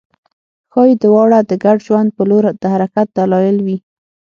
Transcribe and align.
ښايي 0.71 0.95
دواړه 1.03 1.39
د 1.49 1.51
ګډ 1.63 1.77
ژوند 1.87 2.09
په 2.17 2.23
لور 2.29 2.43
د 2.61 2.63
حرکت 2.73 3.07
دلایل 3.17 3.57
وي 3.65 3.77